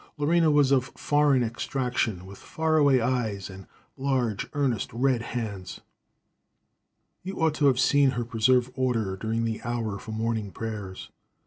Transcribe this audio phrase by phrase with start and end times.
[0.17, 5.81] Lorena was of foreign extraction, with far away eyes and large, earnest red hands.
[7.21, 11.11] You ought to have saw her preserve order during the hour for morning prayers.